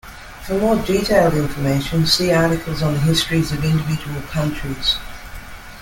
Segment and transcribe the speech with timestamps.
[0.47, 4.95] For more detailed information, see articles on the histories of individual countries.